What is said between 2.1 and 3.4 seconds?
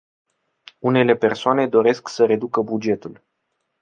reducă bugetul.